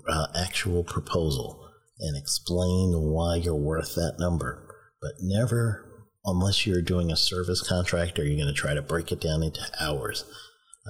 uh, 0.09 0.27
actual 0.35 0.85
proposal 0.85 1.69
and 2.01 2.17
explain 2.17 2.93
why 2.93 3.37
you're 3.37 3.55
worth 3.55 3.95
that 3.95 4.17
number. 4.19 4.67
But 5.01 5.13
never, 5.21 6.07
unless 6.25 6.67
you're 6.67 6.83
doing 6.83 7.11
a 7.11 7.17
service 7.17 7.67
contract, 7.67 8.19
are 8.19 8.25
you 8.25 8.37
going 8.37 8.53
to 8.53 8.61
try 8.61 8.75
to 8.75 8.83
break 8.83 9.13
it 9.13 9.21
down 9.21 9.43
into 9.43 9.61
hours. 9.81 10.25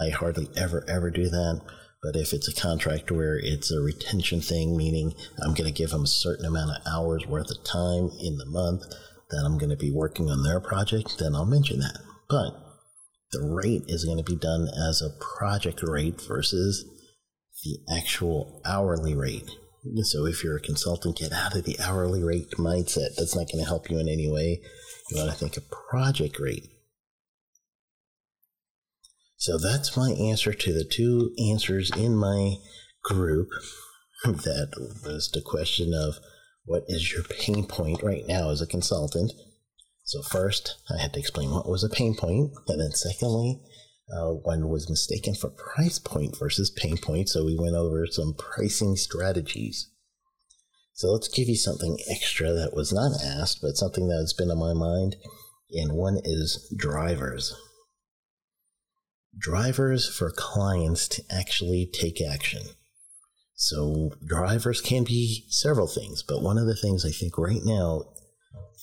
I 0.01 0.11
hardly 0.11 0.49
ever, 0.57 0.85
ever 0.89 1.11
do 1.11 1.29
that. 1.29 1.61
But 2.03 2.15
if 2.15 2.33
it's 2.33 2.49
a 2.49 2.61
contract 2.61 3.11
where 3.11 3.37
it's 3.37 3.73
a 3.73 3.81
retention 3.81 4.41
thing, 4.41 4.77
meaning 4.77 5.15
I'm 5.43 5.55
going 5.55 5.73
to 5.73 5.77
give 5.77 5.91
them 5.91 6.05
a 6.05 6.07
certain 6.07 6.45
amount 6.45 6.71
of 6.71 6.83
hours 6.87 7.27
worth 7.27 7.51
of 7.51 7.65
time 7.65 8.11
in 8.21 8.39
the 8.39 8.47
month 8.47 8.83
that 9.31 9.43
I'm 9.45 9.59
going 9.59 9.71
to 9.71 9.77
be 9.77 9.91
working 9.91 10.31
on 10.31 10.43
their 10.43 10.61
project, 10.61 11.19
then 11.19 11.35
I'll 11.35 11.45
mention 11.45 11.81
that. 11.81 11.99
But 12.29 12.55
the 13.33 13.43
rate 13.43 13.83
is 13.89 14.05
going 14.05 14.17
to 14.17 14.25
be 14.25 14.37
done 14.37 14.69
as 14.89 15.03
a 15.03 15.11
project 15.21 15.83
rate 15.83 16.21
versus 16.21 16.85
the 17.65 17.79
actual 17.95 18.63
hourly 18.65 19.15
rate. 19.15 19.51
So 20.03 20.25
if 20.27 20.45
you're 20.45 20.57
a 20.57 20.61
consultant, 20.61 21.19
get 21.19 21.33
out 21.33 21.57
of 21.57 21.65
the 21.65 21.79
hourly 21.81 22.23
rate 22.23 22.51
mindset. 22.53 23.17
That's 23.17 23.35
not 23.35 23.51
going 23.51 23.63
to 23.63 23.69
help 23.69 23.91
you 23.91 23.99
in 23.99 24.09
any 24.09 24.31
way. 24.31 24.61
You 25.11 25.19
want 25.19 25.31
to 25.31 25.37
think 25.37 25.57
a 25.57 25.61
project 25.61 26.39
rate. 26.39 26.69
So 29.39 29.57
that's 29.57 29.97
my 29.97 30.11
answer 30.11 30.53
to 30.53 30.73
the 30.73 30.85
two 30.85 31.33
answers 31.39 31.91
in 31.97 32.17
my 32.17 32.57
group. 33.05 33.49
That 34.25 34.73
was 35.05 35.31
the 35.31 35.41
question 35.41 35.95
of 35.95 36.17
what 36.65 36.83
is 36.89 37.13
your 37.13 37.23
pain 37.23 37.65
point 37.69 38.03
right 38.03 38.27
now 38.27 38.51
as 38.51 38.61
a 38.61 38.67
consultant? 38.67 39.31
So 40.03 40.23
first, 40.23 40.75
I 40.91 41.01
had 41.01 41.13
to 41.13 41.21
explain 41.21 41.53
what 41.53 41.69
was 41.69 41.85
a 41.85 41.89
pain 41.89 42.17
point, 42.17 42.51
and 42.67 42.81
then 42.81 42.91
secondly, 42.91 43.61
uh, 44.13 44.31
one 44.31 44.69
was 44.69 44.91
mistaken 44.91 45.37
for 45.37 45.51
price 45.51 46.01
point 46.01 46.37
versus 46.37 46.69
pain 46.69 46.97
point. 46.97 47.29
So 47.29 47.45
we 47.45 47.57
went 47.57 47.77
over 47.77 48.09
some 48.09 48.35
pricing 48.37 48.97
strategies. 48.97 49.89
So 50.95 51.13
let's 51.13 51.29
give 51.29 51.49
you 51.49 51.55
something 51.55 51.97
extra 52.11 52.53
that 52.53 52.75
was 52.75 52.93
not 52.93 53.13
asked, 53.25 53.61
but 53.63 53.77
something 53.77 54.09
that's 54.09 54.33
been 54.33 54.51
on 54.51 54.59
my 54.59 54.75
mind. 54.75 55.15
And 55.71 55.93
one 55.93 56.19
is 56.25 56.75
drivers. 56.77 57.55
Drivers 59.39 60.09
for 60.09 60.31
clients 60.31 61.09
to 61.09 61.23
actually 61.31 61.87
take 61.93 62.21
action. 62.21 62.63
So 63.55 64.13
drivers 64.25 64.81
can 64.81 65.05
be 65.05 65.45
several 65.49 65.89
things, 65.89 66.23
but 66.23 66.43
one 66.43 66.59
of 66.59 66.67
the 66.67 66.77
things 66.77 67.05
I 67.05 67.11
think 67.11 67.37
right 67.39 67.61
now 67.65 68.03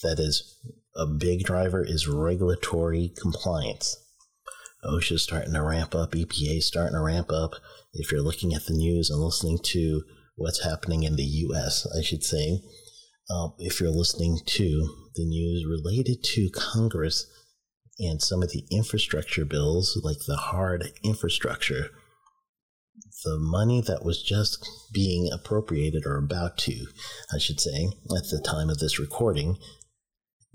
that 0.03 0.19
is 0.19 0.57
a 0.95 1.05
big 1.05 1.43
driver 1.43 1.83
is 1.83 2.07
regulatory 2.07 3.13
compliance. 3.21 3.97
OSHA's 4.83 5.23
starting 5.23 5.53
to 5.53 5.61
ramp 5.61 5.95
up, 5.95 6.11
EPA's 6.11 6.67
starting 6.67 6.95
to 6.95 7.01
ramp 7.01 7.31
up. 7.31 7.55
If 7.93 8.11
you're 8.11 8.21
looking 8.21 8.53
at 8.53 8.65
the 8.65 8.73
news 8.73 9.09
and 9.09 9.19
listening 9.19 9.59
to 9.63 10.03
what's 10.35 10.63
happening 10.63 11.03
in 11.03 11.15
the 11.15 11.23
US, 11.23 11.87
I 11.97 12.01
should 12.01 12.23
say, 12.23 12.61
uh, 13.29 13.49
if 13.57 13.79
you're 13.79 13.89
listening 13.89 14.39
to 14.45 15.09
the 15.15 15.25
news 15.25 15.65
related 15.65 16.23
to 16.23 16.49
Congress 16.51 17.25
and 17.99 18.21
some 18.21 18.43
of 18.43 18.51
the 18.51 18.65
infrastructure 18.71 19.45
bills, 19.45 19.99
like 20.03 20.17
the 20.27 20.35
hard 20.35 20.91
infrastructure, 21.03 21.89
the 23.23 23.37
money 23.39 23.81
that 23.81 24.03
was 24.03 24.21
just 24.21 24.67
being 24.93 25.29
appropriated 25.31 26.03
or 26.05 26.17
about 26.17 26.57
to, 26.59 26.87
I 27.33 27.39
should 27.39 27.59
say, 27.59 27.87
at 28.15 28.29
the 28.29 28.41
time 28.45 28.69
of 28.69 28.79
this 28.79 28.99
recording, 28.99 29.57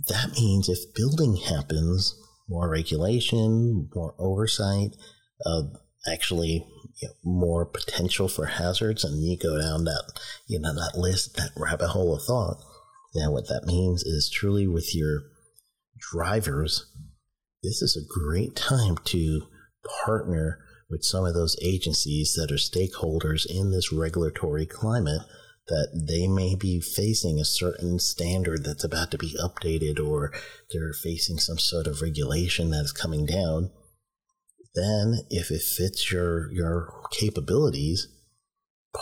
that 0.09 0.33
means 0.35 0.69
if 0.69 0.79
building 0.95 1.37
happens, 1.37 2.15
more 2.49 2.69
regulation, 2.69 3.89
more 3.95 4.15
oversight, 4.19 4.91
uh, 5.45 5.63
actually 6.11 6.67
you 7.01 7.09
know, 7.09 7.15
more 7.25 7.65
potential 7.65 8.29
for 8.29 8.47
hazards, 8.47 9.05
and 9.05 9.23
you 9.23 9.37
go 9.37 9.59
down 9.61 9.85
that 9.85 10.13
you 10.47 10.59
know 10.59 10.75
that 10.75 10.99
list, 10.99 11.37
that 11.37 11.51
rabbit 11.57 11.89
hole 11.89 12.15
of 12.15 12.23
thought. 12.23 12.57
Now, 13.15 13.33
what 13.33 13.49
that 13.49 13.65
means 13.67 14.03
is 14.03 14.31
truly 14.33 14.67
with 14.67 14.95
your 14.95 15.23
drivers, 16.13 16.87
this 17.63 17.83
is 17.83 17.97
a 17.97 18.21
great 18.21 18.57
time 18.57 18.97
to 19.05 19.43
partner 20.05 20.59
with 20.89 21.05
some 21.05 21.25
of 21.25 21.35
those 21.35 21.57
agencies 21.63 22.35
that 22.35 22.51
are 22.51 22.57
stakeholders 22.57 23.47
in 23.47 23.71
this 23.71 23.93
regulatory 23.93 24.67
climate 24.67 25.23
that 25.69 26.05
they 26.09 26.27
may 26.27 26.57
be 26.57 26.81
facing 26.81 27.39
a 27.39 27.45
certain 27.45 27.99
standard 27.99 28.65
that's 28.65 28.83
about 28.83 29.11
to 29.13 29.19
be 29.19 29.37
updated 29.41 30.05
or 30.05 30.33
they're 30.73 30.93
facing 30.93 31.39
some 31.39 31.59
sort 31.59 31.87
of 31.87 32.03
regulation 32.03 32.71
that's 32.71 32.93
coming 32.93 33.25
down. 33.25 33.71
Then 34.75 35.21
if 35.31 35.51
it 35.51 35.63
fits 35.63 36.11
your 36.11 36.51
your 36.53 36.93
capabilities 37.13 38.09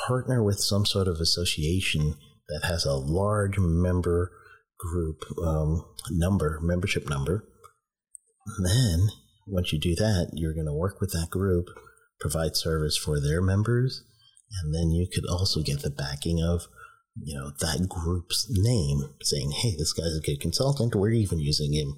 partner 0.07 0.43
with 0.43 0.61
some 0.61 0.85
sort 0.85 1.09
of 1.09 1.21
association 1.21 2.15
that 2.49 2.65
has 2.65 2.85
a 2.85 2.95
large 2.95 3.59
member 3.59 4.33
group 4.79 5.25
um, 5.43 5.85
number 6.11 6.61
membership 6.63 7.09
number 7.09 7.45
then 8.63 9.09
once 9.47 9.73
you 9.73 9.79
do 9.79 9.95
that 9.95 10.31
you're 10.35 10.55
going 10.55 10.67
to 10.67 10.73
work 10.73 11.01
with 11.01 11.13
that 11.13 11.31
group 11.31 11.67
provide 12.21 12.57
service 12.57 12.97
for 12.97 13.21
their 13.21 13.41
members 13.41 14.05
and 14.63 14.75
then 14.75 14.91
you 14.91 15.07
could 15.13 15.25
also 15.29 15.61
get 15.63 15.83
the 15.83 15.91
backing 15.91 16.43
of 16.43 16.69
you 17.23 17.39
know 17.39 17.51
that 17.61 17.89
group's 17.89 18.47
name 18.51 19.15
saying 19.23 19.51
hey 19.51 19.75
this 19.77 19.93
guy's 19.93 20.17
a 20.17 20.21
good 20.21 20.41
consultant 20.41 20.95
we're 20.95 21.11
even 21.11 21.39
using 21.39 21.73
him. 21.73 21.97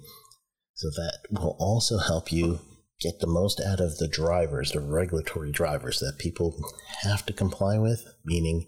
So 0.73 0.89
that 0.89 1.19
will 1.29 1.55
also 1.59 1.99
help 1.99 2.31
you 2.31 2.59
get 2.99 3.19
the 3.19 3.27
most 3.27 3.61
out 3.61 3.79
of 3.79 3.97
the 3.97 4.07
drivers 4.07 4.71
the 4.71 4.79
regulatory 4.79 5.51
drivers 5.51 5.99
that 5.99 6.17
people 6.17 6.55
have 7.03 7.25
to 7.25 7.33
comply 7.33 7.77
with 7.77 8.05
meaning 8.25 8.67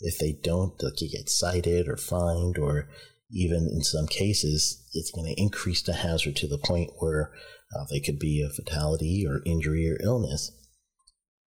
if 0.00 0.18
they 0.18 0.32
don't 0.42 0.78
they'll 0.78 0.90
get 0.90 1.28
cited 1.28 1.88
or 1.88 1.96
fined 1.96 2.58
or 2.58 2.88
even 3.32 3.68
in 3.72 3.82
some 3.82 4.06
cases 4.06 4.84
it's 4.92 5.10
going 5.10 5.26
to 5.26 5.40
increase 5.40 5.82
the 5.82 5.94
hazard 5.94 6.36
to 6.36 6.46
the 6.46 6.58
point 6.58 6.90
where 6.98 7.32
uh, 7.74 7.84
they 7.90 8.00
could 8.00 8.18
be 8.18 8.42
a 8.42 8.52
fatality 8.52 9.24
or 9.26 9.40
injury 9.46 9.88
or 9.90 9.96
illness 10.04 10.52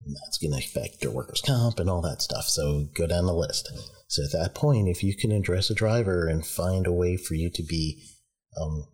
And 0.04 0.16
that's 0.16 0.38
going 0.38 0.52
to 0.52 0.58
affect 0.58 1.02
your 1.02 1.12
workers' 1.12 1.42
comp 1.44 1.78
and 1.78 1.88
all 1.90 2.02
that 2.02 2.22
stuff. 2.22 2.44
So 2.48 2.88
go 2.94 3.06
down 3.06 3.26
the 3.26 3.34
list. 3.34 3.70
So 4.08 4.22
at 4.24 4.32
that 4.32 4.54
point, 4.54 4.88
if 4.88 5.02
you 5.02 5.16
can 5.16 5.32
address 5.32 5.70
a 5.70 5.74
driver 5.74 6.28
and 6.28 6.46
find 6.46 6.86
a 6.86 6.92
way 6.92 7.16
for 7.16 7.34
you 7.34 7.50
to 7.50 7.62
be, 7.62 8.02
um, 8.60 8.86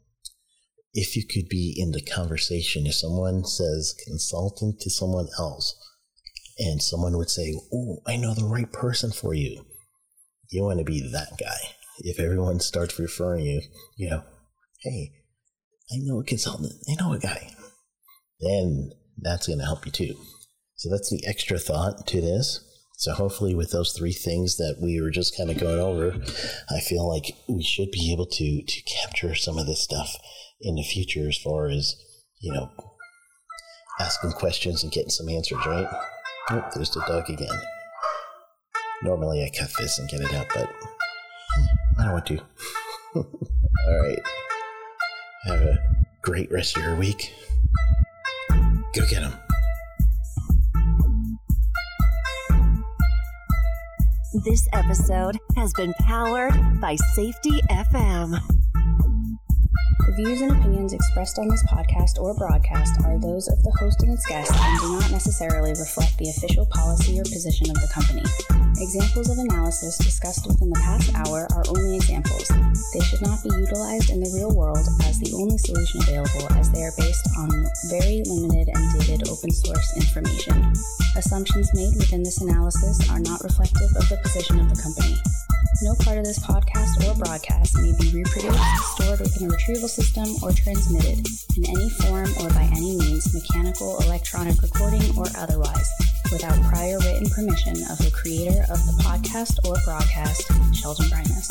if 0.95 1.17
you 1.17 1.25
could 1.27 1.49
be 1.49 1.75
in 1.77 1.93
the 1.93 2.03
conversation, 2.03 2.87
if 2.87 2.95
someone 2.95 3.45
says 3.45 3.95
consultant 4.07 4.81
to 4.81 4.91
someone 4.91 5.29
else, 5.39 5.75
and 6.59 6.83
someone 6.83 7.17
would 7.17 7.31
say, 7.31 7.55
"Oh, 7.73 8.01
I 8.07 8.17
know 8.17 8.35
the 8.35 8.45
right 8.45 8.71
person 8.71 9.11
for 9.11 9.35
you," 9.35 9.67
you 10.51 10.63
want 10.63 10.79
to 10.79 10.85
be 10.85 11.01
that 11.01 11.39
guy. 11.39 11.77
If 12.03 12.19
everyone 12.19 12.61
starts 12.61 12.99
referring 12.99 13.45
you, 13.45 13.63
you 13.97 14.11
know, 14.11 14.25
hey, 14.83 15.13
I 15.93 15.99
know 15.99 16.21
a 16.21 16.25
consultant, 16.25 16.73
I 16.91 16.95
know 17.01 17.13
a 17.13 17.19
guy, 17.19 17.51
then 18.41 18.91
that's 19.17 19.47
going 19.47 19.61
to 19.61 19.65
help 19.65 19.87
you 19.87 19.93
too. 19.93 20.15
So 20.77 20.91
that's 20.91 21.11
the 21.11 21.25
extra 21.27 21.59
thought 21.59 22.07
to 22.09 22.21
this. 22.21 22.69
So 22.97 23.15
hopefully, 23.15 23.55
with 23.55 23.71
those 23.71 23.93
three 23.93 24.13
things 24.13 24.57
that 24.57 24.79
we 24.81 25.01
were 25.01 25.11
just 25.11 25.37
kind 25.37 25.51
of 25.51 25.59
going 25.59 25.81
over, 25.81 26.17
I 26.71 26.81
feel 26.81 27.09
like 27.09 27.37
we 27.49 27.63
should 27.63 27.91
be 27.91 28.13
able 28.13 28.27
to 28.27 28.63
to 28.63 28.83
capture 28.83 29.35
some 29.35 29.59
of 29.59 29.67
this 29.67 29.83
stuff 29.83 30.17
in 30.61 30.77
the 30.77 30.85
future, 30.85 31.29
as 31.29 31.37
far 31.37 31.69
as 31.69 31.97
you 32.41 32.53
know, 32.53 32.71
asking 34.01 34.33
questions 34.33 34.83
and 34.83 34.93
getting 34.93 35.11
some 35.11 35.29
answers. 35.29 35.65
Right? 35.67 35.89
Oh, 36.51 36.65
there's 36.75 36.91
the 36.91 37.01
dog 37.01 37.29
again. 37.29 37.61
Normally, 39.03 39.43
I 39.43 39.51
cut 39.57 39.71
this 39.79 39.99
and 39.99 40.09
get 40.09 40.21
it 40.21 40.35
out, 40.35 40.47
but 40.55 40.71
I 41.99 42.05
don't 42.05 42.13
want 42.13 42.27
to. 42.27 42.39
All 43.15 44.01
right. 44.01 44.19
Have 45.45 45.61
a 45.61 45.79
great 46.23 46.51
rest 46.51 46.77
of 46.77 46.85
your 46.85 46.97
week. 46.97 47.35
Go 48.95 49.03
get 49.09 49.23
them. 49.23 49.35
This 54.45 54.67
episode 54.73 55.39
has 55.57 55.73
been 55.75 55.93
powered 55.95 56.55
by 56.81 56.97
Safety 57.15 57.61
FM. 57.71 58.62
The 60.13 60.29
views 60.29 60.43
and 60.43 60.53
opinions 60.53 60.93
expressed 60.93 61.39
on 61.39 61.49
this 61.49 61.65
podcast 61.65 62.21
or 62.21 62.35
broadcast 62.35 63.01
are 63.09 63.17
those 63.17 63.49
of 63.49 63.63
the 63.65 63.73
host 63.81 64.03
and 64.03 64.13
its 64.13 64.27
guests 64.27 64.53
and 64.53 64.81
do 64.81 64.93
not 65.01 65.11
necessarily 65.11 65.71
reflect 65.73 66.19
the 66.19 66.29
official 66.29 66.67
policy 66.67 67.17
or 67.17 67.25
position 67.25 67.73
of 67.73 67.81
the 67.81 67.89
company. 67.89 68.21
Examples 68.77 69.33
of 69.33 69.41
analysis 69.41 69.97
discussed 69.97 70.45
within 70.45 70.69
the 70.69 70.85
past 70.85 71.09
hour 71.17 71.49
are 71.57 71.65
only 71.73 71.97
examples. 71.97 72.45
They 72.93 73.01
should 73.09 73.25
not 73.25 73.41
be 73.41 73.57
utilized 73.57 74.13
in 74.13 74.21
the 74.21 74.29
real 74.37 74.53
world 74.53 74.85
as 75.09 75.17
the 75.17 75.33
only 75.33 75.57
solution 75.57 76.05
available 76.05 76.45
as 76.61 76.69
they 76.69 76.85
are 76.85 76.93
based 77.01 77.33
on 77.41 77.49
very 77.89 78.21
limited 78.29 78.69
and 78.69 78.85
dated 79.01 79.33
open 79.33 79.49
source 79.49 79.97
information. 79.97 80.77
Assumptions 81.17 81.73
made 81.73 81.97
within 81.97 82.21
this 82.21 82.45
analysis 82.45 83.01
are 83.09 83.25
not 83.25 83.41
reflective 83.41 83.89
of 83.97 84.05
the 84.13 84.21
position 84.21 84.61
of 84.61 84.69
the 84.69 84.77
company. 84.77 85.17
No 85.83 85.95
part 86.05 86.19
of 86.19 86.25
this 86.25 86.39
podcast 86.39 87.03
or 87.05 87.15
broadcast 87.19 87.77
may 87.79 87.93
be 87.99 88.13
reproduced, 88.13 88.85
stored 88.95 89.21
within 89.21 89.49
a 89.49 89.51
retrieval 89.51 89.89
system, 89.89 90.37
or 90.43 90.53
transmitted 90.53 91.27
in 91.57 91.67
any 91.67 91.91
form 91.91 92.31
or 92.41 92.49
by 92.51 92.71
any 92.73 92.97
means, 92.97 93.35
mechanical, 93.35 93.99
electronic 94.03 94.61
recording, 94.63 95.03
or 95.19 95.27
otherwise, 95.37 95.91
without 96.31 96.61
prior 96.63 96.99
written 96.99 97.29
permission 97.31 97.77
of 97.91 97.99
the 97.99 98.11
creator 98.15 98.63
of 98.71 98.79
the 98.87 99.03
podcast 99.03 99.59
or 99.69 99.77
broadcast, 99.85 100.47
Sheldon 100.75 101.11
Primus. 101.11 101.51